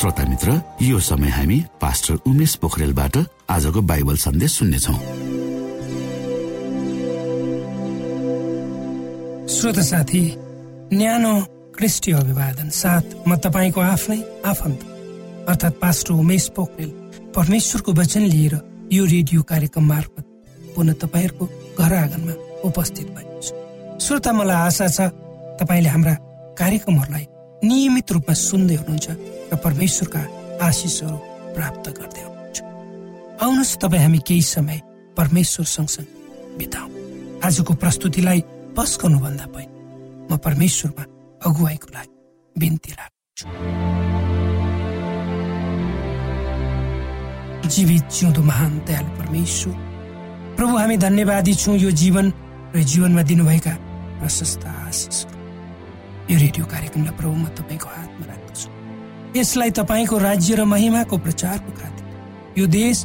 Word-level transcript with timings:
श्रोता 0.00 0.24
मित्र 0.24 0.52
यो 0.80 0.98
समय 0.98 1.28
हामी 1.28 1.56
पास्टर 1.80 2.14
उमेश 2.26 2.54
पोखरेलबाट 2.56 3.16
आजको 3.52 3.80
बाइबल 3.84 4.16
सन्देश 4.16 4.52
सुन्नेछौ। 4.52 4.92
श्रोत 9.54 9.78
साथी 9.84 10.22
न्यानो 10.92 11.32
क्रिस्टी 11.76 12.12
अभिवादन। 12.16 12.68
साथ 12.72 13.28
म 13.28 13.36
तपाईँको 13.44 13.80
आफ्नै 13.80 14.20
आफन्त 14.48 14.80
अर्थात् 15.48 15.80
पास्टर 15.84 16.12
उमेश 16.14 16.48
पोखरेल। 16.56 16.90
परमेश्वरको 17.36 17.92
वचन 17.92 18.24
लिएर 18.32 18.54
यो 18.92 19.04
रेडियो 19.04 19.42
कार्यक्रम 19.44 19.84
मार्फत 19.84 20.24
पुनः 20.76 20.96
तपाईँहरूको 21.02 21.44
घर 21.76 21.92
आँगनमा 21.94 22.34
उपस्थित 22.64 23.06
भएको 23.12 23.40
छु। 23.42 23.52
श्रोता 24.00 24.32
मलाई 24.32 24.56
आशा 24.64 24.88
छ 24.88 25.12
तपाईँले 25.60 25.88
हाम्रा 25.88 26.14
कार्यक्रमहरूलाई 26.56 27.26
नियमित 27.60 28.08
रूपमा 28.12 28.34
सुन्दै 28.34 28.76
हुनुहुन्छ 28.80 29.08
र 29.52 29.56
परमेश्वरका 29.64 30.22
आशिषहरू 30.64 31.16
प्राप्त 31.56 31.86
गर्दै 31.98 32.22
हुनुहुन्छ। 32.24 32.58
आउनुहोस् 33.44 33.78
तपाईँ 33.82 34.02
हामी 34.04 34.20
केही 34.28 34.42
समय 34.54 34.78
परमेश्वर 35.16 35.66
सँगसँगै 35.76 36.56
बिताउ। 36.58 36.88
आजको 37.44 37.72
प्रस्तुतिलाई 37.82 38.40
पस 38.76 38.90
गर्नुभन्दा 39.02 39.46
पहिला 39.54 39.76
म 40.28 40.32
परमेश्वरमा 40.40 41.04
अगुवाईको 41.46 41.88
लागि 41.94 42.12
बिन्ती 42.56 42.90
राख्छु 42.98 43.46
जीवित 47.70 48.04
जिउँदो 48.10 48.42
महान 48.42 48.72
दयालु 48.88 49.10
परमेश्वर 49.20 49.74
प्रभु 50.56 50.74
हामी 50.80 50.96
धन्यवादी 50.96 51.54
छौँ 51.54 51.76
यो 51.76 51.90
जीवन 52.02 52.26
र 52.74 52.82
जीवनमा 52.82 53.22
दिनुभएका 53.30 53.74
प्रशस्त 54.20 54.64
आशिषहरू। 54.64 55.39
यो 56.30 56.38
रेडियो 56.38 56.64
कार्यक्रमलाई 56.64 57.14
प्रभु 57.18 57.34
म 57.34 57.46
तपाईँको 57.58 57.88
हातमा 57.90 58.24
राख्दछु। 58.30 58.68
यसलाई 59.34 59.70
तपाईँको 59.74 60.16
राज्य 60.18 60.54
र 60.54 60.64
महिमाको 60.64 61.16
प्रचारको 61.26 61.70
खातिर 61.74 62.06
यो 62.54 62.66
देश 62.70 62.96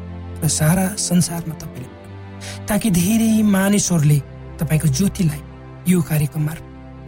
र 0.46 0.48
सारा 0.48 0.86
संसारमा 0.94 1.56
तपाईँले 1.58 1.90
ताकि 2.70 2.88
धेरै 2.94 3.42
मानिसहरूले 3.42 4.20
तपाईँको 4.62 4.88
ज्योतिलाई 4.94 5.42
यो 5.90 6.02
कार्यक्रममा 6.06 6.54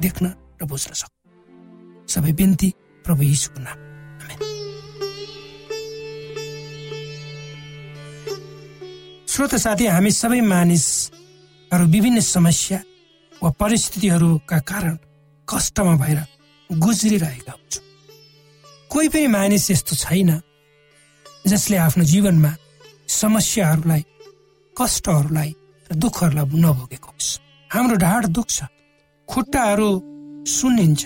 देख्न 0.02 0.26
र 0.58 0.66
बुझ्न 0.66 0.98
सक्नु 0.98 2.10
सबै 2.10 2.32
बिन्ती 2.34 2.70
प्रभु 3.06 3.22
यीशुको 3.24 3.60
नाम। 3.62 3.78
श्रोत 9.30 9.54
साथी 9.62 9.86
हामी 9.86 10.12
सबै 10.12 10.42
मानिसहरू 10.42 11.86
विभिन्न 11.94 12.20
समस्या 12.26 12.80
वा 13.38 13.50
परिस्थितिहरूका 13.62 14.60
कारण 14.66 14.98
कष्टमा 15.48 15.96
भएर 15.96 16.20
गुज्रिरहेका 16.70 17.52
हुन्छौँ। 17.52 17.84
कोही 18.92 19.08
पनि 19.10 19.28
मानिस 19.28 19.70
यस्तो 19.72 19.96
छैन 19.96 20.32
जसले 21.48 21.78
आफ्नो 21.78 22.04
जीवनमा 22.04 22.52
समस्याहरूलाई 23.08 24.04
कष्टहरूलाई 24.76 25.50
र 25.90 25.96
दुःखहरूलाई 25.96 26.60
नभोगेको 26.64 27.10
होस्। 27.12 27.30
हाम्रो 27.70 27.96
ढाड 27.96 28.26
दुख्छ 28.36 28.64
खुट्टाहरू 29.28 29.90
सुनिन्छ 30.48 31.02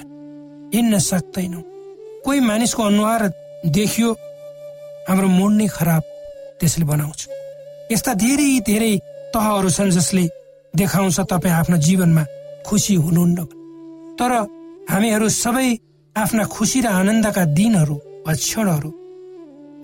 हिँड्न 0.74 1.00
सक्दैनौँ। 1.00 1.64
कोही 2.26 2.40
मानिसको 2.40 2.82
अनुहार 2.84 3.22
देखियो 3.78 4.10
हाम्रो 5.10 5.28
मुड 5.28 5.54
नै 5.54 5.68
खराब 5.68 6.04
त्यसले 6.60 6.86
बनाउँछ। 6.86 7.20
यस्ता 7.92 8.14
धेरै 8.26 8.50
धेरै 8.66 8.94
तहहरू 9.34 9.70
छन् 9.70 9.92
जसले 9.92 10.26
देखाउँछ 10.74 11.20
तपाईँ 11.30 11.54
आफ्नो 11.54 11.78
जीवनमा 11.78 12.24
खुसी 12.66 12.96
हुनुहुन्न 12.96 13.61
तर 14.22 14.34
हामीहरू 14.90 15.28
सबै 15.34 15.68
आफ्ना 16.16 16.44
खुसी 16.46 16.80
र 16.82 16.88
आनन्दका 17.00 17.44
दिनहरू 17.58 17.96
वा 18.26 18.34
क्षणहरू 18.34 18.90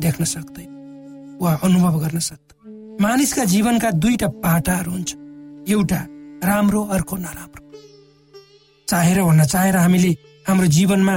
देख्न 0.05 0.23
सक्दैन 0.33 0.69
वा 1.41 1.51
अनुभव 1.65 1.95
गर्न 2.03 2.19
सक्दैन 2.29 2.97
मानिसका 3.01 3.43
जीवनका 3.53 3.89
दुईटा 4.03 4.27
पाटाहरू 4.45 4.91
हुन्छ। 4.91 5.11
एउटा 5.73 5.99
राम्रो 6.49 6.81
अर्को 6.95 7.15
नराम्रो। 7.17 7.61
चाहेर 8.87 9.19
वा 9.21 9.33
नचाहेर 9.33 9.75
हामीले 9.75 10.11
हाम्रो 10.47 10.67
जीवनमा 10.67 11.15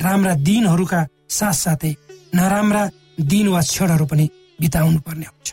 राम्रा 0.00 0.34
दिनहरूका 0.48 1.00
साथसाथै 1.38 1.92
नराम्रा 2.34 2.82
दिन 3.20 3.46
वा 3.48 3.60
क्षणहरू 3.60 4.06
पनि 4.06 4.26
बिताउनु 4.60 4.98
पर्ने 5.06 5.26
हुन्छ। 5.28 5.48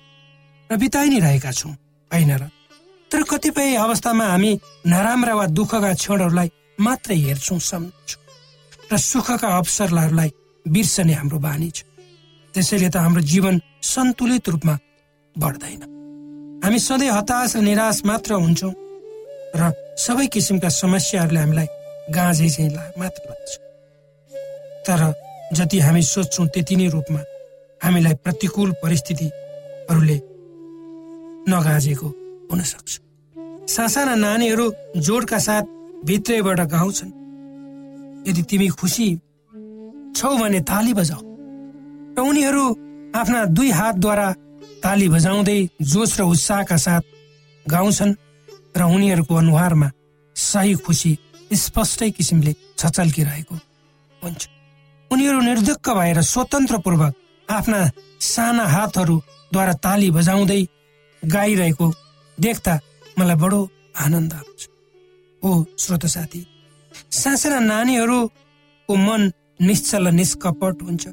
र 0.72 0.74
बिताइ 0.78 1.08
नै 1.10 1.20
रहेका 1.20 1.52
छौँ 1.52 1.76
होइन 2.12 2.32
र? 2.40 2.44
तर 3.12 3.22
कतिपय 3.24 3.76
अवस्थामा 3.76 4.26
हामी 4.26 4.52
नराम्रा 4.88 5.34
वा 5.36 5.46
दुःखका 5.58 5.94
क्षणहरूलाई 5.94 6.50
मात्रै 6.80 7.18
हेर्छौँ 7.18 7.60
सम्झौँ। 7.60 8.22
र 8.92 8.98
सुखका 8.98 9.48
अवसरहरूलाई 9.58 10.30
बिर्सने 10.66 11.14
हाम्रो 11.14 11.40
बानी 11.40 11.70
छ। 11.72 11.84
त्यसैले 12.54 12.90
त 12.90 12.96
हाम्रो 13.02 13.22
जीवन 13.22 13.56
सन्तुलित 13.82 14.50
रूपमा 14.50 14.76
बढ्दैन। 15.36 15.82
हामी 16.64 16.80
सधैँ 16.80 17.12
हताश 17.12 17.56
र 17.56 17.60
निराश 17.62 17.98
मात्र 18.06 18.34
हुन्छौँ 18.38 18.74
र 19.56 19.62
सबै 19.98 20.28
किसिमका 20.34 20.70
समस्याहरूले 20.70 21.40
हामीलाई 21.40 21.68
गाँझै 22.14 22.50
चाहिँ 22.50 22.72
मात्र 23.02 23.22
लाग्छ। 23.30 23.52
तर 24.86 25.02
जति 25.54 25.78
हामी 25.80 26.02
सोध्छौँ 26.04 26.48
त्यति 26.54 26.76
नै 26.76 26.88
रूपमा 26.94 27.22
हामीलाई 27.82 28.16
प्रतिकूल 28.24 28.70
परिस्थितिहरूले 28.84 30.18
नगाजेको 31.50 32.08
हुन 32.50 32.62
सक्छ। 32.62 32.92
सासाना 33.66 34.16
नानीहरू 34.16 34.66
जोडका 34.98 35.40
साथ 35.40 35.66
भित्रैबाट 36.06 36.60
गाउँछन्। 36.70 37.12
यदि 38.28 38.42
तिमी 38.50 38.68
खुसी 38.80 39.08
छौ 40.16 40.36
भने 40.38 40.60
ताली 40.62 40.94
बजाऊ 40.94 41.22
र 42.18 42.22
उनीहरू 42.22 42.66
आफ्ना 43.16 43.40
दुई 43.58 43.70
हातद्वारा 43.72 44.28
ताली 44.84 45.08
बजाउँदै 45.10 45.60
जोस 45.84 46.20
र 46.20 46.24
उत्साहका 46.24 46.78
साथ 46.78 47.04
गाउँछन् 47.66 48.14
र 48.78 48.82
उनीहरूको 48.86 49.36
अनुहारमा 49.36 49.90
सही 50.36 50.74
खुसी 50.86 51.12
स्पष्टै 51.54 52.10
किसिमले 52.12 52.54
छचल्किरहेको 52.78 53.56
हुन्छ। 54.22 54.42
उनीहरू 55.12 55.40
निर्धक्क 55.42 55.90
भएर 55.90 56.22
स्वतन्त्रपूर्वक 56.22 57.14
आफ्ना 57.48 57.80
साना 58.20 58.66
हातहरूद्वारा 58.66 59.74
ताली 59.86 60.10
बजाउँदै 60.12 60.62
गाइरहेको 61.24 61.88
देख्दा 62.38 62.74
मलाई 63.20 63.36
बडो 63.36 63.60
आनन्द 64.00 64.34
आउँछ। 64.34 64.62
हो 65.44 65.66
श्रोत 65.80 66.06
साथी। 66.06 66.42
सासाना 67.12 67.60
नानीहरूको 67.60 68.96
मन 68.96 69.32
निश्चल 69.62 70.08
निष्कपट 70.08 70.82
हुन्छ। 70.82 71.04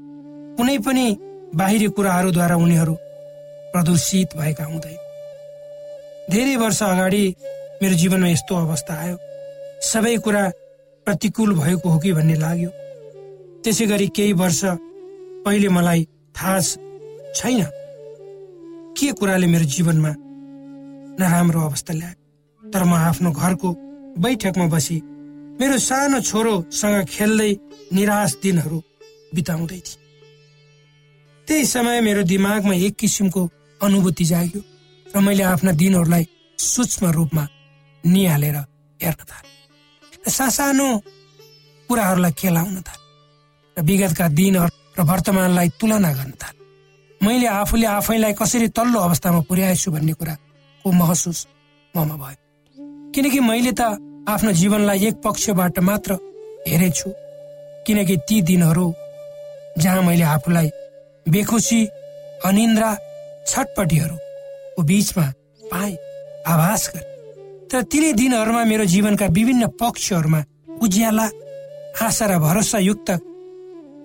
कुनै 0.57 0.79
पनि 0.79 1.07
बाहिरी 1.55 1.87
कुराहरूद्वारा 1.87 2.57
उनीहरू 2.57 2.95
प्रदूषित 3.73 4.37
भएका 4.37 4.65
हुँदैन 4.65 4.99
धेरै 6.31 6.57
वर्ष 6.57 6.83
अगाडि 6.83 7.25
मेरो 7.83 7.95
जीवनमा 7.95 8.29
यस्तो 8.29 8.55
अवस्था 8.57 8.95
आयो। 8.95 9.17
सबै 9.83 10.17
कुरा 10.17 10.43
प्रतिकूल 11.07 11.55
भएको 11.55 11.91
हो 11.91 11.99
कि 11.99 12.13
भन्ने 12.13 12.35
लाग्यो। 12.35 12.71
त्यसै 13.65 13.87
गरी 13.87 14.09
केही 14.09 14.33
वर्ष 14.33 14.61
पहिले 15.45 15.69
मलाई 15.69 16.09
थाहा 16.37 16.61
छैन। 17.35 17.65
के 18.95 19.13
कुराले 19.13 19.47
मेरो 19.47 19.65
जीवनमा 19.65 20.13
नराम्रो 21.19 21.61
अवस्था 21.61 21.95
ल्यायो? 21.95 22.17
तर 22.63 22.85
म 22.85 22.95
आफ्नो 22.95 23.31
घरको 23.33 23.90
बैठकमा 24.19 24.67
बसी 24.75 24.97
मेरो 25.61 25.79
सानो 25.79 26.21
छोरोसँग 26.21 27.05
खेल्दै 27.07 27.51
निराश 27.93 28.33
दिनहरू 28.43 28.79
बिताउँदै 29.35 29.81
थिएँ। 29.87 29.99
त्यही 31.49 31.65
समय 31.67 32.01
मेरो 32.01 32.23
दिमागमा 32.23 32.75
एक 32.87 32.95
किसिमको 32.97 33.43
अनुभूति 33.81 34.25
जाग्यो 34.25 34.61
र 35.07 35.21
मैले 35.21 35.43
आफ्ना 35.43 35.73
दिनहरूलाई 35.73 36.25
सूक्ष्म 36.59 37.11
रूपमा 37.17 37.45
निहालेर 38.05 38.57
हेर्न 39.01 39.23
थालेँ 39.31 40.31
सासानो 40.31 40.89
कुराहरूलाई 41.89 42.33
खेलाउन 42.41 42.77
थालेँ 42.89 43.05
र 43.77 43.83
विगतका 43.89 44.27
दिनहरू 44.39 44.73
र 44.99 45.01
वर्तमानलाई 45.11 45.69
तुलना 45.81 46.13
गर्न 46.13 46.33
थालेँ। 46.43 46.59
मैले 47.21 47.47
आफूले 47.47 47.87
आफैलाई 47.87 48.33
कसरी 48.33 48.69
तल्लो 48.77 48.99
अवस्थामा 49.01 49.41
पुर्याएछु 49.49 49.91
भन्ने 49.91 50.13
कुराको 50.19 50.93
महसुस 50.93 51.47
ममा 51.95 52.17
भयो। 52.17 52.50
किनकि 53.15 53.41
मैले 53.41 53.73
त 53.73 53.81
आफ्नो 54.29 54.53
जीवनलाई 54.53 55.07
एक 55.07 55.17
पक्षबाट 55.25 55.79
मात्र 55.79 56.19
हेरेछु। 56.69 57.11
किनकि 57.87 58.17
ती 58.29 58.41
दिनहरू 58.43 58.87
जहाँ 59.79 60.03
मैले 60.03 60.25
आफूलाई 60.25 60.69
बेखुसी 61.27 61.81
अनिन्द्रा 62.45 62.91
छटपटीहरूको 63.47 64.83
बीचमा 64.83 65.27
पाएँ 65.71 65.97
आभास 66.47 66.83
गरेँ। 66.95 67.09
तर 67.69 67.83
तिनै 67.83 68.13
दिनहरूमा 68.13 68.65
मेरो 68.65 68.85
जीवनका 68.85 69.27
विभिन्न 69.27 69.67
पक्षहरूमा 69.81 70.41
उज्याला 70.83 71.27
आशा 72.03 72.27
र 72.27 72.39
भरोसायुक्त 72.39 73.11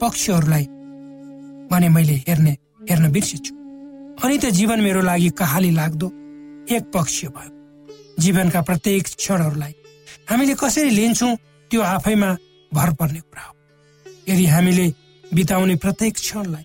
पक्षहरूलाई 0.01 0.65
भने 1.71 1.89
मैले 1.89 2.15
हेर्ने 2.27 2.53
हेर्न 2.89 3.11
बिर्सेछु। 3.11 3.53
अनि 4.23 4.37
त 4.37 4.45
जीवन 4.57 4.79
मेरो 4.81 5.01
लागि 5.01 5.29
कहाली 5.29 5.71
लाग्दो 5.71 6.07
एक 6.75 6.83
पक्ष 6.93 7.25
भयो। 7.25 7.54
जीवनका 8.19 8.61
प्रत्येक 8.61 9.07
क्षणहरूलाई 9.17 9.73
हामीले 10.29 10.53
कसरी 10.59 10.95
लिन्छौँ 10.95 11.35
त्यो 11.71 11.81
आफैमा 11.81 12.29
भर 12.71 12.93
पर्ने 12.99 13.19
कुरा 13.19 13.43
हो। 13.43 13.53
यदि 14.29 14.45
हामीले 14.45 14.87
बिताउने 15.33 15.75
प्रत्येक 15.83 16.13
क्षणलाई 16.15 16.63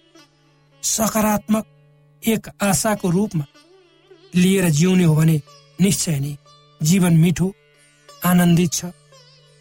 सकारात्मक 0.83 1.65
एक 2.23 2.49
आशाको 2.63 3.11
रूपमा 3.11 3.45
लिएर 4.35 4.69
जिउने 4.71 5.05
हो 5.05 5.15
भने 5.15 5.41
निश्चय 5.79 6.19
नै 6.21 6.35
जीवन 6.81 7.17
मिठो 7.17 7.53
आनन्दित 8.25 8.73
छ 8.73 8.85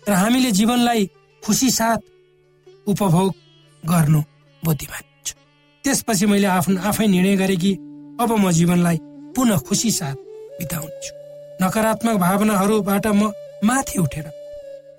र 0.03 0.13
हामीले 0.13 0.51
जीवनलाई 0.51 1.05
खुसी 1.43 1.69
साथ 1.71 1.99
उपभोग 2.87 3.33
गर्नु 3.83 4.21
बुद्धिमान 4.63 5.03
छ 5.25 5.35
त्यसपछि 5.83 6.25
मैले 6.25 6.47
आफ्नो 6.47 6.81
आफै 6.89 7.07
निर्णय 7.07 7.35
गरेँ 7.37 7.57
कि 7.57 7.71
अब 8.21 8.31
म 8.39 8.51
जीवनलाई 8.51 8.97
पुनः 9.35 9.57
खुसी 9.67 9.91
साथ 9.91 10.15
बिताउनेछु। 10.59 11.18
नकारात्मक 11.61 12.15
भावनाहरूबाट 12.19 13.07
म 13.19 13.31
माथि 13.67 13.99
उठेर 13.99 14.27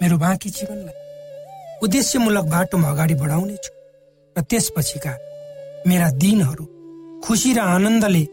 मेरो 0.01 0.17
बाँकी 0.19 0.51
जीवनलाई 0.57 0.97
उद्देश्यमूलक 1.85 2.47
बाटोमा 2.53 2.89
अगाडि 2.91 3.15
बढाउनेछु 3.23 3.71
र 4.37 4.41
त्यसपछिका 4.51 5.13
मेरा 5.89 6.09
दिनहरू 6.23 6.65
खुसी 7.25 7.53
र 7.57 7.59
आनन्दले 7.75 8.25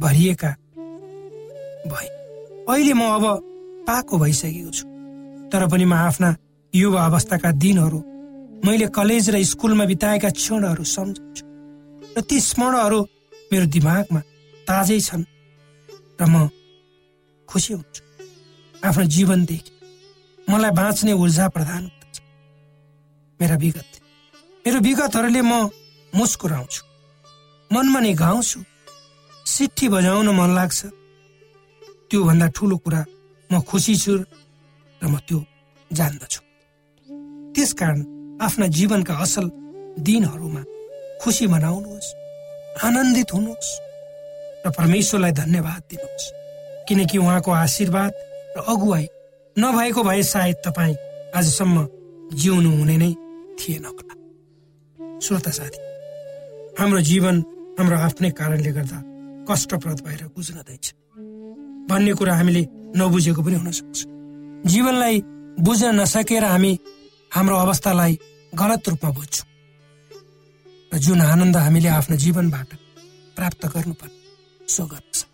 भरिएका 0.00 0.50
भए। 1.92 2.08
अहिले 2.68 2.92
म 2.92 3.02
अब 3.16 3.24
पाको 3.88 4.14
भइसकेको 4.18 4.70
छु 4.72 4.84
तर 5.52 5.68
पनि 5.68 5.84
म 5.84 5.92
आफ्ना 5.92 6.34
युवा 6.72 7.04
अवस्थाका 7.04 7.50
दिनहरू 7.64 7.98
मैले 8.64 8.86
कलेज 8.96 9.30
र 9.30 9.42
स्कुलमा 9.52 9.84
बिताएका 9.84 10.30
क्षणहरू 10.32 10.84
सम्झन्छु 10.96 11.44
र 12.16 12.20
ती 12.24 12.40
स्मरणहरू 12.40 13.00
मेरो 13.52 13.66
दिमागमा 13.76 14.20
ताजै 14.66 15.00
छन् 15.08 15.24
र 16.20 16.24
म 16.24 16.48
खुसी 17.56 17.72
हुन्छु। 17.72 18.02
आफ्नो 18.84 19.04
जीवनदेखि 19.16 19.72
मलाई 20.48 20.70
बाँच्ने 20.76 21.12
ऊर्जा 21.16 21.44
प्रदान 21.56 21.82
गर्दछ 21.88 22.16
मेरा 23.40 23.56
विगत 23.56 23.92
मेरो 24.64 24.78
विगतहरूले 24.86 25.40
म 25.40 25.52
मुस्कुराउँछु। 26.12 26.82
मनमा 27.70 28.00
नै 28.04 28.12
गाउँछु 28.12 28.60
सिट्ठी 29.46 29.86
बजाउन 29.88 30.28
मन 30.36 30.50
लाग्छ। 30.52 30.80
त्योभन्दा 32.12 32.46
ठुलो 32.56 32.76
कुरा 32.84 33.00
म 33.50 33.54
खुसी 33.64 33.94
छु 33.96 34.12
र 35.00 35.04
म 35.08 35.16
त्यो 35.24 35.40
जान्दछु। 35.90 36.40
त्यसकारण 37.56 37.98
आफ्ना 38.44 38.66
जीवनका 38.76 39.14
असल 39.16 39.46
दिनहरूमा 40.04 40.62
खुसी 41.24 41.46
मनाउनुहोस् 41.48 42.14
आनन्दित 42.84 43.28
हुनुहोस् 43.32 43.70
र 44.64 44.66
परमेश्वरलाई 44.76 45.32
धन्यवाद 45.40 45.82
दिनुहोस्। 45.90 46.26
किनकि 46.88 47.18
उहाँको 47.18 47.50
आशीर्वाद 47.52 48.12
र 48.56 48.58
अगुवाई 48.72 49.06
नभएको 49.56 50.02
भए 50.02 50.22
सायद 50.22 50.56
तपाईँ 50.66 50.94
आजसम्म 51.36 51.76
जिउनु 52.32 52.70
हुने 52.78 52.96
नै 52.96 53.12
थिएन 53.58 53.84
होला। 53.86 54.14
श्रोता 55.24 55.50
साथी 55.58 55.80
हाम्रो 56.78 57.00
जीवन 57.10 57.36
हाम्रो 57.78 57.96
आफ्नै 58.06 58.30
कारणले 58.38 58.70
गर्दा 58.76 58.98
कष्टप्रद 59.48 59.98
भएर 60.06 60.22
गुज्रदैछ 60.36 60.84
भन्ने 61.90 62.12
कुरा 62.18 62.34
हामीले 62.36 62.62
नबुझेको 62.96 63.42
पनि 63.42 63.56
हुन 63.56 63.70
सक्छ। 63.70 63.98
जीवनलाई 64.70 65.16
बुझ्न 65.66 65.94
नसकेर 66.00 66.44
हामी 66.44 66.72
हाम्रो 67.34 67.56
अवस्थालाई 67.56 68.18
गलत 68.52 68.88
रूपमा 68.88 69.10
बुझ्छौँ। 69.18 69.46
र 70.92 70.98
जुन 71.04 71.20
आनन्द 71.22 71.56
हामीले 71.56 71.88
आफ्नो 71.90 72.16
जीवनबाट 72.16 72.68
प्राप्त 73.36 73.62
गर्नुपर्ने 73.74 74.18
सो 74.68 74.84
गर्न 74.86 75.10
सक्छौँ 75.12 75.25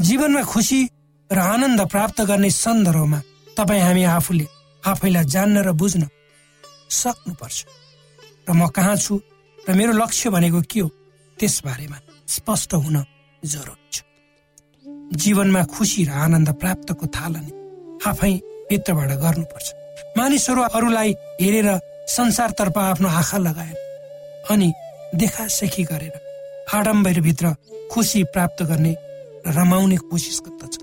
जीवनमा 0.00 0.42
खुसी 0.42 0.80
र 1.30 1.38
आनन्द 1.38 1.80
प्राप्त 1.92 2.20
गर्ने 2.24 2.50
सन्दर्भमा 2.50 3.18
तपाईँ 3.56 3.82
हामी 3.84 4.04
आफूले 4.16 4.46
आफैलाई 4.82 5.24
जान्न 5.28 5.56
र 5.60 5.72
बुझ्न 5.76 6.08
सक्नुपर्छ। 6.88 7.58
र 8.48 8.52
म 8.56 8.66
कहाँ 8.72 8.96
छु 8.96 9.20
र 9.58 9.68
मेरो 9.76 9.92
लक्ष्य 9.92 10.30
भनेको 10.32 10.60
के 10.64 10.80
हो 10.80 10.88
त्यसबारेमा 11.38 11.98
स्पष्ट 12.26 12.70
हुन 12.74 12.96
जरुरी 13.42 13.88
छ। 13.92 13.96
जीवनमा 15.20 15.62
खुसी 15.68 16.00
र 16.08 16.10
आनन्द 16.16 16.48
प्राप्तको 16.56 17.06
थालनी 17.06 17.52
आफै 18.00 18.32
भित्रबाट 18.72 19.10
गर्नुपर्छ। 19.20 19.66
मानिसहरू 20.16 20.60
अरूलाई 20.76 21.10
हेरेर 21.44 21.68
संसारतर्फ 22.08 22.76
आफ्नो 22.78 23.08
आँखा 23.20 23.38
लगाएर 23.38 23.76
अनि 24.48 24.68
देखासेखी 25.20 25.84
गरेर 25.92 26.14
आडम्बरभित्र 26.72 27.46
खुसी 27.92 28.24
प्राप्त 28.32 28.62
गर्ने 28.64 28.92
रमाउने 29.46 29.96
कोसिस 30.10 30.40
गर्दछ। 30.46 30.74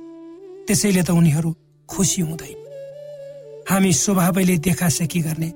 त्यसैले 0.67 1.03
त 1.03 1.09
उनीहरू 1.11 1.49
खुसी 1.89 2.21
हुँदैन। 2.21 2.59
हामी 3.69 3.91
स्वभावैले 3.93 4.57
देखासेखी 4.57 5.19
गर्ने 5.21 5.49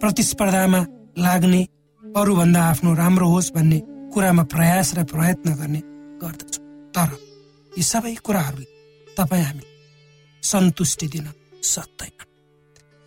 प्रतिस्पर्धामा 0.00 0.80
लाग्ने 1.18 1.62
अरूभन्दा 2.02 2.60
आफ्नो 2.62 2.90
राम्रो 2.94 3.28
होस् 3.28 3.52
भन्ने 3.54 3.78
कुरामा 4.12 4.42
प्रयास 4.42 4.94
र 4.98 5.04
प्रयत्न 5.04 5.48
गर्ने 5.60 5.80
गर्दछौँ। 6.22 6.64
तर 6.94 7.10
यी 7.72 7.82
सबै 7.82 8.14
कुराहरूले 8.26 8.66
तपाईँ 9.16 9.44
हामी 9.44 9.64
सन्तुष्टि 10.42 11.06
दिन 11.08 11.26
सक्दैन। 11.62 12.16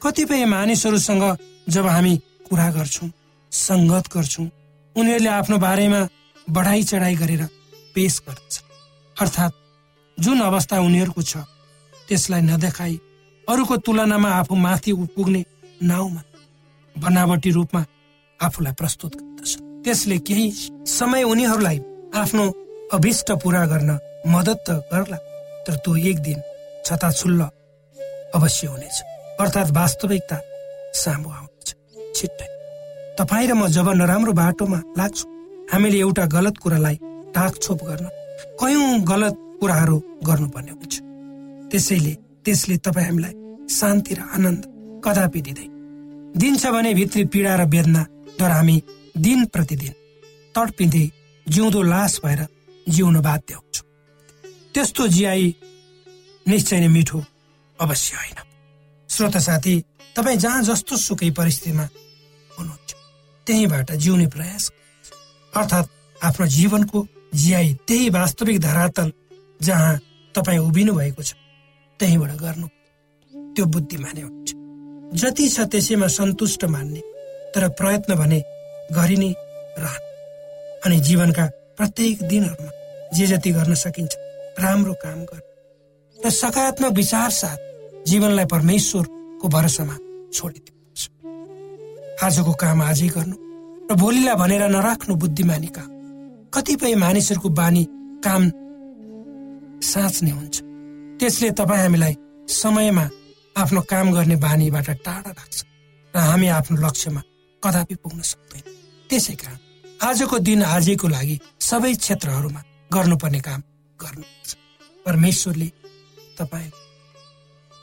कतिपय 0.01 0.45
मानिसहरूसँग 0.45 1.23
जब 1.69 1.85
हामी 1.87 2.13
कुरा 2.49 2.69
गर्छौँ 2.71 3.09
सङ्गत 3.51 4.05
गर्छौँ 4.13 4.47
उनीहरूले 4.95 5.29
आफ्नो 5.29 5.57
बारेमा 5.57 6.01
बढाइ 6.47 6.83
चढाइ 6.83 7.15
गरेर 7.15 7.43
पेश 7.95 8.21
गर्दछ 8.27 8.55
अर्थात् 9.21 9.53
जुन 10.17 10.39
अवस्था 10.41 10.79
उनीहरूको 10.79 11.21
छ 11.21 11.37
त्यसलाई 12.07 12.41
नदेखाई 12.41 12.95
अरूको 13.47 13.75
तुलनामा 13.85 14.29
आफू 14.29 14.55
माथि 14.55 14.91
पुग्ने 15.15 15.41
नाउँमा 15.83 16.21
बनावटी 16.95 17.49
रूपमा 17.51 17.81
आफूलाई 18.39 18.73
प्रस्तुत 18.73 19.15
गर्दछ। 19.15 19.51
त्यसले 19.83 20.17
केही 20.17 20.47
समय 20.89 21.23
उनीहरूलाई 21.23 21.79
आफ्नो 22.15 22.43
अभिष्ट 22.93 23.31
पुरा 23.43 23.65
गर्न 23.65 23.91
मद्दत 24.27 24.59
त 24.67 24.69
गर्ला 24.91 25.17
तर 25.65 25.75
त्यो 25.83 25.95
एक 26.09 26.19
दिन 26.19 26.39
छताछुल्ल 26.85 27.41
अवश्य 28.35 28.67
हुनेछ। 28.67 28.97
अर्थात् 29.39 29.71
वास्तविकता 29.71 30.37
सामु 30.93 31.29
आउनेछ। 31.29 31.69
छिट्टै। 32.15 32.47
तपाईँ 33.17 33.47
र 33.47 33.53
म 33.53 33.67
जब 33.67 33.89
नराम्रो 33.89 34.33
बाटोमा 34.33 34.79
लाग्छु 34.97 35.25
हामीले 35.73 35.97
एउटा 35.99 36.25
गलत 36.35 36.57
कुरालाई 36.57 36.95
टाकछोप 37.35 37.79
गर्न 37.83 38.05
कयौँ 38.59 38.99
गलत 39.01 39.35
कुराहरू 39.59 39.97
गर्नुपर्ने 40.25 40.71
हुन्छ। 40.71 40.93
त्यसैले 41.71 42.13
त्यसले 42.45 42.77
तपाईँ 42.77 43.05
हामीलाई 43.05 43.33
शान्ति 43.69 44.13
र 44.13 44.19
आनन्द 44.35 44.63
कदापि 45.05 45.41
दिँदैन। 45.41 45.71
दिन्छ 46.37 46.63
भने 46.65 46.93
भित्री 46.93 47.23
पीडा 47.25 47.55
र 47.55 47.61
वेदनाद्वारा 47.65 48.55
हामी 48.55 48.75
दिन 49.17 49.45
प्रतिदिन 49.53 49.93
तडपिँदै 50.55 51.05
जिउँदो 51.47 51.81
लास 51.81 52.19
भएर 52.25 52.41
जिउन 52.87 53.21
बाध्य 53.21 53.53
हुन्छौँ। 53.55 53.85
त्यस्तो 54.73 55.07
जियाई 55.07 55.45
निश्चय 56.45 56.79
नै 56.79 56.87
मिठो 56.87 57.19
अवश्य 57.79 58.15
होइन। 58.15 58.39
श्रोता 59.09 59.39
साथी 59.39 59.73
तपाईँ 60.15 60.37
जहाँ 60.37 60.61
जस्तो 60.63 60.97
सुकै 60.97 61.29
परिस्थितिमा 61.31 61.85
हुनुहुन्छ 62.51 62.91
त्यहीबाट 63.47 63.91
जिउने 63.93 64.27
प्रयास 64.27 64.63
अर्थात् 65.53 65.89
आफ्नो 66.23 66.45
जीवनको 66.47 66.99
जियाई 67.33 67.73
त्यही 67.87 68.09
वास्तविक 68.09 68.59
धरातल 68.61 69.11
जहाँ 69.59 69.93
तपाईँ 70.35 70.59
उभिनु 70.59 70.93
भएको 70.93 71.21
छ 71.23 71.33
त्यहीबाट 71.99 72.31
गर्नु। 72.41 72.67
त्यो 73.55 73.65
बुद्धिमाने 73.65 74.21
हुन्छ 74.21 74.49
जति 75.21 75.47
छ 75.49 75.59
त्यसैमा 75.71 76.07
सन्तुष्ट 76.07 76.65
मान्ने 76.73 77.01
तर 77.53 77.67
प्रयत्न 77.79 78.15
भने 78.15 78.39
गरि 78.91 79.17
नै 79.17 79.31
अनि 80.85 80.99
जीवनका 81.07 81.45
प्रत्येक 81.77 82.23
दिनहरूमा 82.29 82.71
जे 83.15 83.25
जति 83.27 83.51
गर्न 83.51 83.73
सकिन्छ 83.83 84.13
राम्रो 84.59 84.93
काम 85.03 85.19
गर्नु। 85.29 85.51
र 86.17 86.29
सकारात्मक 86.31 86.91
विचार 86.97 87.29
साथ 87.31 87.59
जीवनलाई 88.09 88.45
परमेश्वरको 88.53 89.47
भरोसामा 89.55 89.95
छोडिदिनुपर्छ 90.33 91.01
आजको 92.25 92.53
काम 92.63 92.81
आजै 92.81 93.09
गर्नु 93.15 93.35
र 93.91 93.95
भोलिलाई 94.01 94.35
भनेर 94.41 94.63
नराख्नु 94.75 95.15
बुद्धिमानी 95.15 95.69
काम। 95.77 95.89
कतिपय 96.53 96.95
मानिसहरूको 96.95 97.49
बानी 97.49 97.83
काम 98.25 98.43
साँच्ने 99.81 100.31
हुन्छ। 100.31 100.55
त्यसले 101.19 101.49
तपाईँ 101.57 101.81
हामीलाई 101.81 102.13
समयमा 102.53 103.05
आफ्नो 103.57 103.81
काम 103.89 104.11
गर्ने 104.13 104.35
बानीबाट 104.37 104.89
टाढा 105.01 105.31
राख्छ 105.33 105.57
र 106.13 106.17
हामी 106.19 106.47
आफ्नो 106.57 106.77
लक्ष्यमा 106.77 107.21
कदापि 107.63 107.95
पुग्न 108.03 108.21
सक्दैन। 108.21 108.63
त्यसै 109.09 109.35
कारण 109.41 109.57
आजको 110.05 110.39
दिन 110.45 110.61
आजैको 110.61 111.07
लागि 111.07 111.35
सबै 111.59 111.93
क्षेत्रहरूमा 111.95 112.61
गर्नुपर्ने 112.93 113.39
काम 113.39 113.61
गर्नुपर्छ 113.99 114.51
परमेश्वरले 115.05 115.69
तपाईँ 116.37 116.71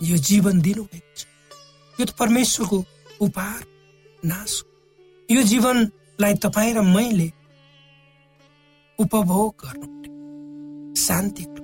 यो 0.01 0.17
जीवन 0.29 0.61
दिनुभएको 0.63 1.11
छ। 1.19 1.27
यो 1.99 2.05
त 2.07 2.11
परमेश्वरको 2.15 2.79
उपहार 3.19 3.61
नाश। 4.25 4.53
यो 5.29 5.43
जीवनलाई 5.43 6.35
तपाईँ 6.45 6.75
र 6.79 6.81
मैले 6.87 7.29
उपभोग 9.03 9.53
गर्नु 9.63 9.89
शान्तिको 11.01 11.63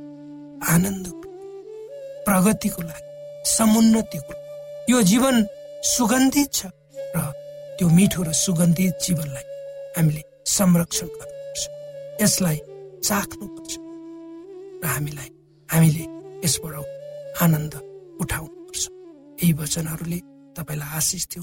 आनन्दको 0.73 1.29
प्रगतिको 2.27 2.83
लागि 2.83 3.05
समुन्नतिको 3.49 4.35
यो 4.91 5.03
जीवन 5.11 5.37
सुगन्धित 5.87 6.53
छ 6.53 6.71
र 7.15 7.25
त्यो 7.77 7.89
मिठो 7.97 8.23
र 8.23 8.33
सुगन्धित 8.45 8.95
जीवनलाई 9.05 9.47
हामीले 9.97 10.23
संरक्षण 10.57 11.09
गर्नुपर्छ 11.15 11.63
यसलाई 12.23 12.59
चाख्नुपर्छ 13.05 13.73
र 14.83 14.87
हामीलाई 14.95 15.31
हामीले 15.69 16.05
यसबाट 16.45 16.75
आनन्द 17.45 17.75
उठाउनुपर्छ 18.23 18.83
यही 19.39 19.53
वचनहरूले 19.61 20.21
तपाईँलाई 20.57 20.91
आशिष 20.99 21.25
दिउ 21.33 21.43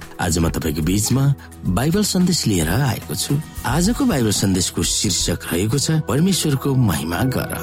आज 0.21 0.37
म 0.37 0.49
तपाईँको 0.53 0.81
बीचमा 0.85 1.23
बाइबल 1.73 2.03
सन्देश 2.05 2.45
लिएर 2.47 2.69
आएको 2.69 3.15
छु। 3.15 3.33
आजको 3.65 4.05
बाइबल 4.05 4.31
सन्देशको 4.31 4.83
शीर्षक 4.85 5.49
रहेको 5.49 5.77
छ 5.81 5.97
परमेश्वरको 6.05 6.69
महिमा 6.77 7.19
गर। 7.33 7.53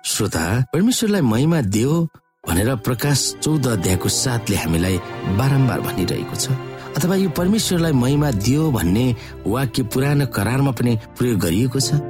श्रोता 0.00 0.44
परमेश्वरलाई 0.72 1.20
महिमा 1.20 1.60
दियो 1.68 1.92
भनेर 2.48 2.74
प्रकाश 2.88 3.18
चौध 3.44 3.66
अध्यायको 3.68 4.08
साथले 4.08 4.56
हामीलाई 4.56 4.96
बारम्बार 5.36 5.80
भनिरहेको 5.80 6.36
छ। 6.40 6.56
अथवा 6.96 7.14
यो 7.16 7.28
परमेश्वरलाई 7.36 7.92
महिमा 7.92 8.30
दियो 8.40 8.70
भन्ने 8.72 9.04
वाक्य 9.46 9.82
पुरानो 9.92 10.26
करारमा 10.32 10.72
पनि 10.72 10.96
प्रयोग 11.20 11.38
गरिएको 11.40 11.80
छ? 11.80 12.00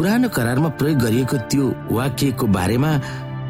पुरानो 0.00 0.28
करारमा 0.32 0.68
प्रयोग 0.80 0.98
गरिएको 1.04 1.36
त्यो 1.52 1.64
वाक्यको 1.92 2.46
बारेमा 2.48 2.90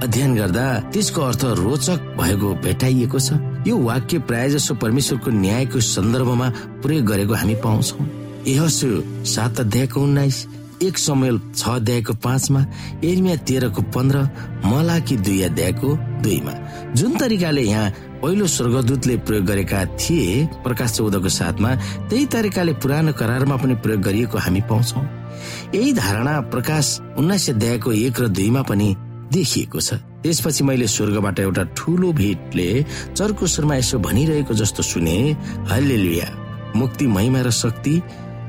अध्ययन 0.03 0.35
गर्दा 0.35 0.65
त्यसको 0.93 1.21
अर्थ 1.23 1.45
रोचक 1.59 2.01
भएको 2.19 2.55
भेटाइएको 2.63 3.19
छ। 3.19 3.39
यो 3.67 3.77
वाक्य 3.79 4.19
प्राय 4.29 4.49
जसो 4.51 4.75
परमेश्वरको 4.75 5.31
न्यायको 5.31 5.81
सन्दर्भमा 5.81 6.49
प्रयोग 6.83 7.05
गरेको 7.07 7.35
हामी 7.35 7.55
पाउँछौ। 7.65 9.25
सात 9.25 9.61
अध्यायको 9.61 10.01
उन्नाइस 10.01 10.47
एक 10.83 10.99
समय 10.99 11.31
छ 11.57 11.69
अध्यायको 11.71 12.13
पाँचमा 12.21 12.61
एर्मिया 13.05 13.37
तेह्रको 13.49 13.83
पन्ध्र 13.95 14.19
मलाकी 14.67 15.17
दुई 15.17 15.41
अध्यायको 15.43 15.89
दुईमा। 16.23 16.53
जुन 16.93 17.17
तरिकाले 17.17 17.63
यहाँ 17.63 17.91
पहिलो 18.23 18.47
स्वर्गदूतले 18.47 19.17
प्रयोग 19.25 19.45
गरेका 19.47 19.85
थिए 19.97 20.45
प्रकाश 20.65 20.93
चौधको 20.93 21.29
साथमा 21.29 21.75
त्यही 22.11 22.27
तरिकाले 22.27 22.73
पुरानो 22.83 23.13
करारमा 23.13 23.57
पनि 23.57 23.75
प्रयोग 23.81 24.01
गरिएको 24.03 24.39
हामी 24.39 24.61
पाउँछौ। 24.69 25.01
यही 25.75 25.93
धारणा 25.93 26.41
प्रकाश 26.53 26.99
उन्नाइस 27.19 27.51
अध्यायको 27.51 27.93
एक 27.93 28.21
र 28.21 28.29
दुईमा 28.29 28.63
पनि 28.63 28.95
देखिएको 29.33 29.81
छ। 29.81 29.95
त्यसपछि 30.23 30.65
मैले 30.65 30.87
स्वर्गबाट 30.87 31.41
एउटा 31.41 31.63
ठुलो 31.77 32.13
भेटले 32.13 32.69
चर्को 33.17 33.47
स्वरमा 33.47 33.77
यसो 33.77 33.99
भनिरहेको 33.99 34.55
जस्तो 34.55 34.83
सुने 34.83 35.17
हल्लेलुया 35.71 36.29
मुक्ति 36.77 37.07
महिमा 37.07 37.41
र 37.43 37.51
शक्ति 37.53 37.95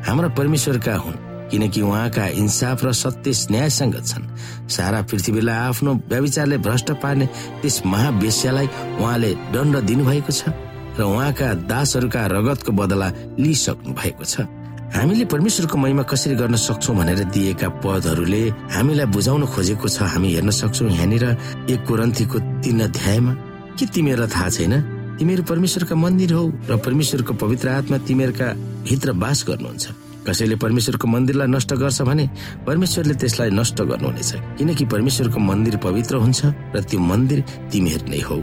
हाम्रा 0.08 0.30
परमेश्वरका 0.38 0.96
हुन् 0.96 1.24
किनकि 1.52 1.82
उहाँका 1.82 2.26
इन्साफ 2.42 2.84
र 2.86 2.92
सत्य 2.94 3.32
न्यायसँग 3.52 3.96
छन्। 4.02 4.24
सारा 4.70 5.02
पृथ्वीलाई 5.02 5.56
आफ्नो 5.70 5.94
व्याविचारले 6.10 6.58
भ्रष्ट 6.58 6.92
पार्ने 7.04 7.26
त्यस 7.62 7.82
महावेश्यालाई 7.86 8.68
उहाँले 9.00 9.32
दण्ड 9.54 9.76
दिनुभएको 9.86 10.32
छ 10.32 10.50
र 10.98 11.04
उहाँका 11.04 11.54
दासहरूका 11.70 12.26
रगतको 12.34 12.72
बदला 12.72 13.12
लिइसक्नु 13.40 13.94
भएको 13.94 14.24
छ। 14.26 14.48
हामीले 14.86 15.26
परमेश्वरको 15.26 15.78
महिमा 15.78 16.04
कसरी 16.06 16.36
गर्न 16.36 16.56
सक्छौँ 16.56 16.96
भनेर 16.96 17.24
दिएका 17.34 17.68
पदहरूले 17.82 18.42
हामीलाई 18.70 19.08
बुझाउन 19.10 19.44
खोजेको 19.50 19.88
छ। 19.90 19.98
हामी 20.14 20.30
हेर्न 20.34 20.50
सक्छौ 20.52 20.86
यहाँनिर 20.86 21.26
एक 21.74 21.82
कोरन्थीको 21.88 22.38
तीन 22.62 22.80
अध्यायमा। 22.86 23.34
के 23.76 23.86
तिमीहरूलाई 23.86 24.30
थाहा 24.30 24.50
छैन? 24.50 24.74
तिमीहरू 25.20 25.44
परमेश्वरका 25.44 25.96
मन्दिर 25.96 26.34
हौ 26.34 26.46
र 26.70 26.78
परमेश्वरको 26.78 27.34
पवित्र 27.34 27.68
आत्मा 27.82 27.98
तिमीहरूका 28.08 28.48
भित्र 28.88 29.10
बास 29.18 29.40
गर्नुहुन्छ। 29.48 29.86
कसैले 30.26 30.56
परमेश्वरको 30.58 31.08
मन्दिरलाई 31.08 31.48
नष्ट 31.48 31.74
गर्छ 31.76 32.02
भने 32.02 32.26
परमेश्वरले 32.66 33.14
त्यसलाई 33.22 33.50
नष्ट 33.52 33.78
गर्नुहुनेछ। 33.82 34.32
किनकि 34.58 34.86
परमेश्वरको 34.86 35.40
मन्दिर 35.40 35.76
पवित्र 35.78 36.16
हुन्छ 36.24 36.42
र 36.76 36.82
त्यो 36.82 37.00
मन्दिर 37.00 37.40
तिमीहरू 37.72 38.06
नै 38.10 38.22
हौ। 38.22 38.38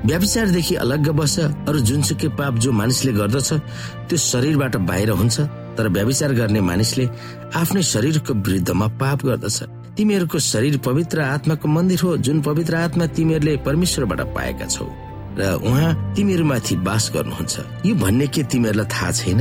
व्याविचारदेखि 0.00 0.74
अलग्ग 0.80 1.08
बस्छ 1.12 1.38
अरू 1.68 1.78
जुनसुकै 1.84 2.28
पाप 2.32 2.54
जो 2.56 2.72
मानिसले 2.72 3.12
गर्दछ 3.12 3.50
त्यो 4.08 4.16
शरीरबाट 4.16 4.76
बाहिर 4.88 5.10
हुन्छ। 5.12 5.36
तर 5.80 5.88
व्याविचार 5.88 6.32
गर्ने 6.36 6.60
मानिसले 6.60 7.08
आफ्नै 7.56 7.82
शरीरको 7.82 8.32
विरुद्धमा 8.36 8.86
पाप 9.00 9.24
गर्दछ। 9.24 9.58
तिमीहरूको 9.96 10.38
शरीर 10.38 10.76
पवित्र 10.84 11.20
आत्माको 11.20 11.68
मन्दिर 11.68 12.00
हो 12.00 12.16
जुन 12.20 12.40
पवित्र 12.40 12.74
आत्मा 12.76 13.06
तिमीहरूले 13.16 13.56
परमेश्वरबाट 13.64 14.20
पाएका 14.36 14.66
छौ। 14.68 14.84
र 15.40 15.40
उहाँ 15.64 16.14
तिमीहरूमाथि 16.14 16.76
बास 16.84 17.10
गर्नुहुन्छ। 17.14 17.54
यो 17.86 17.94
भन्ने 17.94 18.26
के 18.28 18.42
तिमीहरूलाई 18.44 18.88
थाहा 18.92 19.10
छैन? 19.10 19.40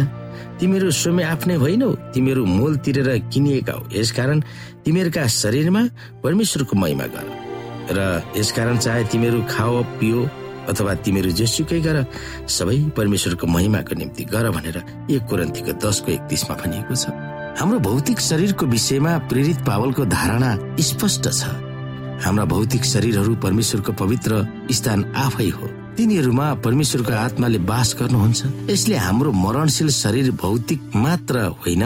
तिमीहरू 0.60 0.92
स्वयं 0.92 1.26
आफ्नै 1.26 1.56
होइनौ 1.56 1.90
तिमीहरू 2.14 2.46
मोल 2.46 2.76
तिरेर 2.84 3.10
किनिएका 3.34 3.74
हो। 3.74 3.84
यसकारण 3.92 4.40
तिमीहरूका 4.86 5.28
शरीरमा 5.28 5.82
परमेश्वरको 6.24 6.74
महिमा 6.76 7.06
गर। 7.14 7.28
र 7.92 8.00
यसकारण 8.38 8.78
चाहे 8.78 9.04
तिमीहरू 9.12 9.40
खाओ 9.50 9.84
पियो 10.00 10.20
अथवा 10.68 10.94
तिमीहरू 11.06 11.32
जेसुकै 11.32 11.80
गर 11.80 11.98
सबै 12.48 12.78
परमेश्वरको 12.98 13.48
महिमाको 13.48 13.96
निम्ति 13.96 14.24
गर 14.26 14.50
भनेर 14.52 14.78
एक 15.10 15.24
कुरन्तीको 15.30 15.72
दसको 15.80 16.12
एकतिसमा 16.12 16.56
भनिएको 16.56 16.96
छ। 16.96 17.10
हाम्रो 17.60 17.80
भौतिक 17.80 18.20
शरीरको 18.20 18.66
विषयमा 18.66 19.18
प्रेरित 19.30 19.60
पावलको 19.68 20.06
धारणा 20.06 20.52
स्पष्ट 20.80 21.24
छ। 21.32 21.44
हाम्रा 22.24 22.46
भौतिक 22.46 22.84
शरीरहरू 22.86 23.36
परमेश्वरको 23.36 23.92
पवित्र 23.96 24.46
स्थान 24.72 25.00
आफै 25.16 25.50
हो। 25.50 25.68
तिनीहरूमा 25.98 26.48
परमेश्वरको 26.64 27.14
आत्माले 27.14 27.60
बास 27.64 27.96
गर्नुहुन्छ। 28.00 28.70
यसले 28.70 28.96
हाम्रो 28.96 29.32
मरणशील 29.32 29.90
शरीर 29.90 30.32
भौतिक 30.32 30.96
मात्र 30.96 31.36
होइन 31.64 31.84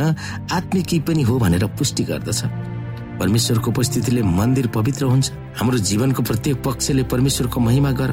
आत्मिकी 0.51 0.99
पनि 0.99 1.21
हो 1.21 1.37
भनेर 1.39 1.65
पुष्टि 1.77 2.03
गर्दछ। 2.03 2.41
परमेश्वरको 3.19 3.71
उपस्थितिले 3.71 4.21
मन्दिर 4.21 4.67
पवित्र 4.67 5.05
हुन्छ। 5.05 5.31
हाम्रो 5.57 5.77
जीवनको 5.77 6.21
प्रत्येक 6.23 6.63
पक्षले 6.63 7.03
परमेश्वरको 7.03 7.59
महिमा 7.59 7.91
गर। 7.91 8.11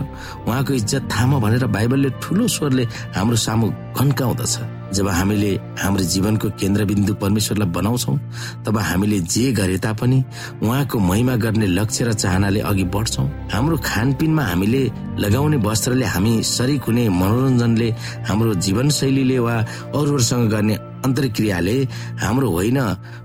उहाँको 0.48 0.72
इज्जत 0.74 1.08
थाम 1.12 1.38
भनेर 1.40 1.66
बाइबलले 1.66 2.10
ठुलो 2.22 2.48
स्वरले 2.48 2.84
हाम्रो 3.16 3.36
सामु 3.36 3.66
घन्काउँदछ। 3.96 4.58
जब 4.90 5.08
हामीले 5.08 5.50
हाम्रो 5.78 6.04
जीवनको 6.04 6.48
केन्द्रबिन्दु 6.58 7.14
परमेश्वरलाई 7.14 7.68
बनाउँछौ 7.70 8.16
तब 8.66 8.78
हामीले 8.78 9.18
जे 9.22 9.52
गरे 9.52 9.78
तापनि 9.78 10.18
उहाँको 10.62 10.98
महिमा 10.98 11.36
गर्ने 11.36 11.66
लक्ष्य 11.78 12.04
र 12.04 12.12
चाहनाले 12.12 12.60
अघि 12.60 12.84
बढ्छौ। 12.90 13.24
हाम्रो 13.54 13.76
खानपिनमा 13.86 14.42
हामीले 14.42 14.82
लगाउने 15.22 15.56
वस्त्रले 15.62 16.06
हामी 16.06 16.42
सरिक 16.42 16.82
हुने 16.82 17.08
मनोरञ्जनले 17.08 17.88
हाम्रो 18.28 18.54
जीवनशैलीले 18.54 19.38
वा 19.38 19.54
अरूहरूसँग 19.94 20.50
गर्ने 20.50 20.74
अन्तर्क्रियाले 21.04 21.76
हाम्रो 22.22 22.48
होइन 22.50 22.78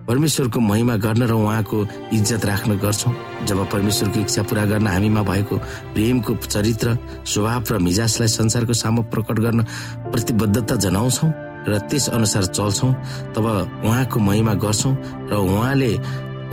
परमेश्वरको 0.08 0.60
महिमा 0.60 0.96
गर्न 1.06 1.24
र 1.24 1.34
उहाँको 1.34 1.78
इज्जत 2.14 2.46
राख्न 2.46 2.78
गर्छौँ। 2.78 3.14
जब 3.48 3.60
परमेश्वरको 3.72 4.20
इच्छा 4.20 4.42
पूरा 4.44 4.66
गर्न 4.66 4.88
हामीमा 4.88 5.22
भएको 5.24 5.56
प्रेमको 5.94 6.36
चरित्र 6.46 6.98
स्वभाव 7.26 7.64
र 7.72 7.78
मिजाजलाई 7.80 8.28
संसारको 8.30 8.74
सामु 8.74 9.02
प्रकट 9.12 9.40
गर्न 9.40 9.64
प्रतिबद्धता 10.12 10.76
जनाउँछौँ 10.86 11.32
र 11.68 11.80
त्यस 11.90 12.10
अनुसार 12.10 12.46
चल्छौँ। 12.54 12.94
तब 13.34 13.46
उहाँको 13.86 14.20
महिमा 14.20 14.54
गर्छौँ 14.62 14.94
र 15.30 15.34
उहाँले 15.36 15.92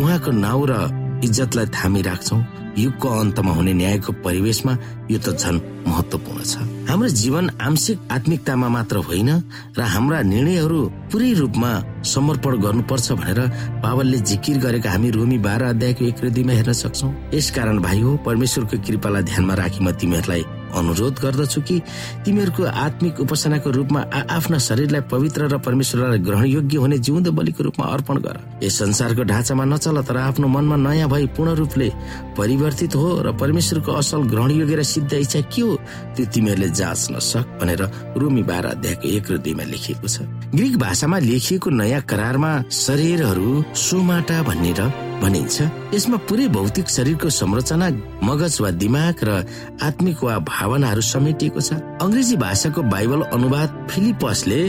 उहाँको 0.00 0.30
नाउँ 0.30 0.66
र 0.70 0.74
इज्जतलाई 1.24 1.66
थामी 1.76 2.02
राख्छौँ। 2.02 2.40
युगको 2.72 3.08
अन्तमा 3.20 3.52
हुने 3.52 3.72
न्यायको 3.74 4.12
परिवेशमा 4.24 4.72
यो 5.12 5.18
त 5.18 5.36
झन 5.36 5.60
महत्वपूर्ण 5.86 6.42
छ। 6.42 6.54
हाम्रो 6.88 7.08
जीवन 7.08 7.48
आंशिक 7.60 7.98
आत्मिकतामा 8.12 8.68
मात्र 8.68 8.96
होइन 9.08 9.30
र 9.78 9.80
हाम्रा 9.94 10.20
निर्णयहरू 10.32 10.80
पुरै 11.12 11.32
रूपमा 11.40 11.70
समर्पण 12.04 12.52
गर्नुपर्छ 12.64 13.12
भनेर 13.12 13.40
पावलले 13.82 14.18
जिकिर 14.28 14.56
गरेका 14.64 14.90
हामी 14.90 15.10
रोमी 15.10 15.38
बाह्र 15.38 15.62
अध्यायको 15.74 16.04
एक 16.04 16.24
र 16.24 16.28
दुईमा 16.36 16.52
हेर्न 16.52 16.72
सक्छौ। 16.72 17.08
यसकारण 17.34 17.78
भाइ 17.82 18.00
हो 18.00 18.16
परमेश्वरको 18.26 18.76
कृपालाई 18.86 19.22
ध्यानमा 19.22 19.54
राखी 19.54 19.80
म 19.84 19.90
तिमीहरूलाई 20.00 20.44
अनुरोध 20.72 21.20
गर्दछु 21.20 21.60
कि 21.68 21.76
तिमीहरूको 22.24 22.62
आत्मिक 22.64 23.20
उपासनाको 23.20 23.70
रूपमा 23.70 24.00
आफ्ना 24.32 24.58
शरीरलाई 24.58 25.00
पवित्र 25.12 25.40
र 25.52 25.58
परमेश्वरलाई 25.60 26.18
ग्रहण 26.18 26.46
योग्य 26.46 26.76
हुने 26.78 26.98
जिउँदो 26.98 27.30
बलिको 27.30 27.62
रूपमा 27.62 27.86
अर्पण 27.86 28.16
गर। 28.24 28.36
यस 28.64 28.78
संसारको 28.78 29.22
ढाँचामा 29.22 29.64
नचल 29.68 30.00
तर 30.02 30.16
आफ्नो 30.32 30.48
मनमा 30.48 30.76
नयाँ 30.76 31.08
भई 31.08 31.26
पूर्ण 31.36 31.54
रूपले 31.60 31.88
परिवर्तित 32.38 32.94
हो 32.96 33.08
र 33.22 33.32
परमेश्वरको 33.36 33.92
असल 33.92 34.20
ग्रहण 34.32 34.50
योग्य 34.50 34.76
र 34.76 34.82
सिद्ध 35.02 35.14
इच्छा 35.14 35.40
के 35.50 35.60
हो 35.62 35.76
त्यो 36.14 36.24
तिमीहरूले 36.30 36.68
जाँच्न 36.78 37.18
सक 37.18 37.58
भनेर 37.58 37.82
रोमी 38.14 38.42
बाह्र 38.46 38.66
अध्यायको 38.78 39.08
एक 39.08 39.30
र 39.30 39.36
दुईमा 39.42 39.64
लेखिएको 39.66 40.06
छ। 40.06 40.22
ग्रिक 40.54 40.76
भाषामा 40.78 41.18
लेखिएको 41.18 41.70
नयाँ 41.74 42.02
करारमा 42.06 42.52
शरीरहरू 42.70 43.50
सोमाटा 43.74 44.38
भनेर 44.46 44.80
भनिन्छ। 45.22 45.56
यसमा 45.94 46.16
पुरै 46.28 46.46
भौतिक 46.54 46.86
शरीरको 46.86 47.28
संरचना 47.30 47.88
मगज 48.22 48.54
वा 48.62 48.70
दिमाग 48.78 49.16
र 49.26 49.30
आत्मिक 49.82 50.18
वा 50.22 50.38
भावनाहरू 50.38 51.02
समेटिएको 51.02 51.60
छ। 51.60 51.82
अङ्ग्रेजी 51.98 52.36
भाषाको 52.38 52.80
बाइबल 52.86 53.20
अनुवाद 53.34 53.70
फिलिपसले 53.90 54.60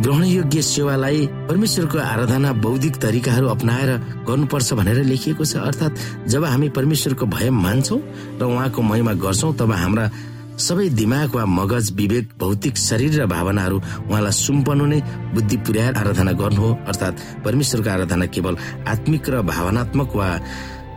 ग्रहण 0.00 0.24
योग्य 0.24 0.62
सेवालाई 0.62 1.26
परमेश्वरको 1.48 1.98
आराधना 1.98 2.52
बौद्धिक 2.64 2.96
तरिकाहरू 2.96 3.46
अप्नाएर 3.48 3.90
गर्नुपर्छ 4.28 4.72
भनेर 4.72 4.98
लेखिएको 5.04 5.44
छ। 5.44 5.56
अर्थात् 5.68 6.28
जब 6.32 6.44
हामी 6.44 6.68
परमेश्वरको 6.72 7.26
भय 7.26 7.50
मान्छौँ 7.50 8.00
र 8.40 8.42
उहाँको 8.44 8.82
महिमा 8.82 9.12
गर्छौँ 9.20 9.52
तब 9.56 9.72
हाम्रा 9.72 10.10
सबै 10.58 10.88
दिमाग 10.96 11.34
वा 11.34 11.44
मगज 11.44 11.92
विवेक 11.92 12.28
भौतिक 12.40 12.76
शरीर 12.78 13.20
र 13.20 13.26
भावनाहरू 13.26 13.76
उहाँलाई 14.08 14.32
सुम्पनु 14.32 14.84
नै 14.86 15.00
बुद्धि 15.34 15.56
पुर्याएर 15.60 15.96
आराधना 15.96 16.32
गर्नु 16.40 16.60
हो। 16.62 16.70
अर्थात् 16.88 17.44
परमेश्वरको 17.44 17.90
आराधना 17.90 18.26
केवल 18.32 18.56
आत्मिक 18.88 19.28
र 19.28 19.42
भावनात्मक 19.44 20.16
वा 20.16 20.28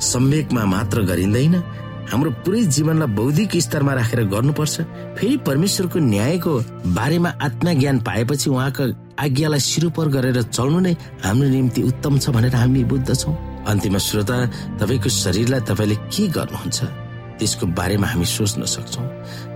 सम्वेकमा 0.01 0.63
मात्र 0.65 1.01
गरिँदैन 1.03 1.53
हाम्रो 2.11 2.31
पुरै 2.45 2.61
जीवनलाई 2.75 3.09
बौद्धिक 3.17 3.51
स्तरमा 3.65 3.93
राखेर 3.93 4.21
गर्नुपर्छ। 4.33 4.75
फेरि 5.17 5.37
परमेश्वरको 5.47 5.99
न्यायको 5.99 6.53
बारेमा 6.97 7.29
आत्मा 7.41 7.71
ज्ञान 7.81 7.97
पाएपछि 8.07 8.49
उहाँको 8.49 8.83
आज्ञालाई 9.25 9.59
सिरोपर 9.59 10.07
गरेर 10.15 10.41
चल्नु 10.51 10.79
नै 10.85 10.93
हाम्रो 11.25 11.47
निम्ति 11.49 11.81
उत्तम 11.89 12.13
छ 12.19 12.29
भनेर 12.35 12.55
हामी 12.55 12.83
बुझ्दछौ 12.91 13.31
अन्तिम 13.71 13.97
श्रोता 13.97 14.37
तपाईँको 14.79 15.09
शरीरलाई 15.09 15.61
तपाईँले 15.69 15.95
के 16.13 16.27
गर्नुहुन्छ? 16.37 16.79
त्यसको 17.39 17.65
बारेमा 17.73 18.07
हामी 18.07 18.25
सोच्न 18.25 18.63
सक्छौँ। 18.63 19.07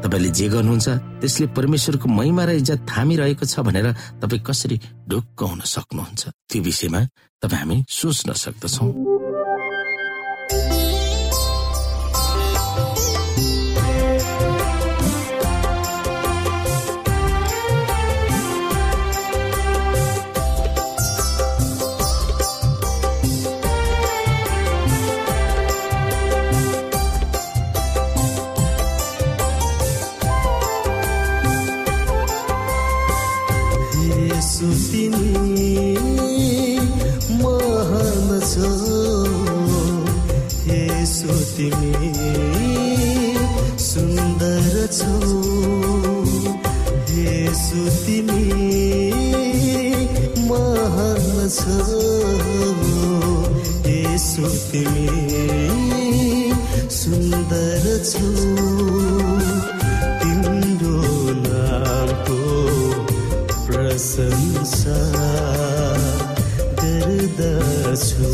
तपाईँले 0.03 0.29
जे 0.35 0.47
गर्नुहुन्छ 0.49 0.87
त्यसले 1.21 1.47
परमेश्वरको 1.53 2.07
महिमा 2.09 2.43
र 2.43 2.49
इज्जत 2.59 2.79
थामिरहेको 2.91 3.45
छ 3.45 3.59
भनेर 3.61 3.87
तपाईँ 4.19 4.43
कसरी 4.47 4.77
ढुक्क 5.07 5.39
हुन 5.43 5.61
सक्नुहुन्छ? 5.63 6.21
त्यो 6.49 6.59
विषयमा 6.65 7.01
तपाईँ 7.43 7.59
हामी 7.61 7.77
सोच्न 7.87 8.33
सक्दछौँ। 8.33 9.18
छौ 51.47 52.09
तिमी 54.71 55.07
सुन्दर 56.91 57.85
छौ 58.09 58.29
तिम्रो 60.21 60.99
नामको 61.45 62.37
प्रशंसा 63.65 64.99
गर्दछु 66.83 68.31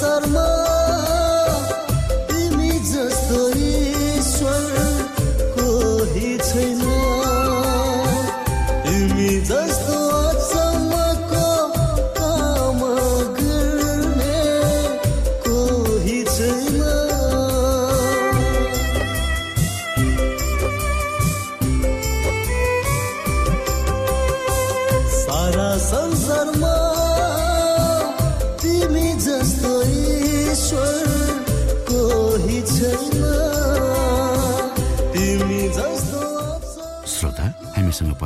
sormo 0.00 0.69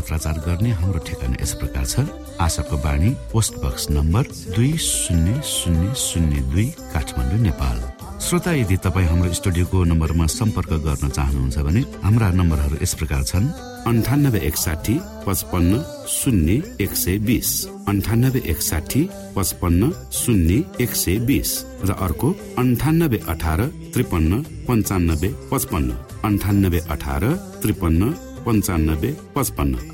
पत्राचार 0.05 0.39
गर्ने 0.47 0.71
हाम्रो 0.71 1.01
ठेगाना 1.01 1.37
यस 1.41 1.53
प्रकार 1.61 1.85
छ। 1.87 2.05
आशाको 2.37 2.77
बाणी 2.77 3.11
पोस्ट 3.33 3.55
बक्स 3.65 3.89
नम्बर 3.91 4.23
दुई 4.53 4.77
शून्य 4.77 5.41
शून्य 5.49 5.95
शून्य 5.97 6.41
दुई 6.53 6.67
काठमाडौँ 6.93 7.41
नेपाल। 7.41 7.79
श्रोता 8.21 8.53
यदि 8.53 8.77
तपाईँ 8.85 9.09
हाम्रो 9.09 9.33
स्टुडियोको 9.33 9.85
नम्बरमा 9.85 10.27
सम्पर्क 10.29 10.73
गर्न 10.85 11.09
चाहनुहुन्छ 11.09 11.59
भने 11.59 11.81
हाम्रा 12.05 12.29
नम्बरहरू 12.31 12.77
यस 12.83 12.95
प्रकार 13.01 13.23
छन्। 13.25 13.47
अन्ठानब्बे 13.89 14.39
एकसाठी 14.49 14.95
पचपन्न 15.27 15.73
शून्य 16.09 16.53
एक 16.85 16.93
सय 16.97 17.19
बिस। 17.25 17.51
अन्ठानब्बे 17.89 18.41
एकसाठी 18.53 19.03
पचपन्न 19.37 19.91
शून्य 20.13 20.63
एक 20.81 20.93
सय 20.95 21.19
बिस। 21.29 21.51
र 21.85 21.97
अर्को 22.07 22.29
अन्ठानब्बे 22.59 23.19
अठार 23.29 23.61
त्रिपन्न 23.93 24.43
पन्चानब्बे 24.69 25.29
पचपन्न। 25.51 25.91
अन्ठानब्बे 26.25 26.81
अठार 26.91 27.25
त्रिपन्न 27.63 28.13
पन्चानब्बे 28.47 29.11
पचपन्न। 29.35 29.94